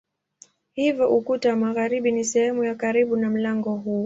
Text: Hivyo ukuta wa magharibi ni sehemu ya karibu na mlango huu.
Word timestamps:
Hivyo 0.73 1.09
ukuta 1.09 1.49
wa 1.49 1.55
magharibi 1.55 2.11
ni 2.11 2.25
sehemu 2.25 2.63
ya 2.63 2.75
karibu 2.75 3.15
na 3.17 3.29
mlango 3.29 3.75
huu. 3.75 3.99